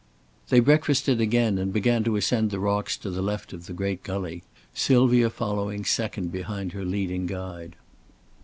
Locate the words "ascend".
2.15-2.49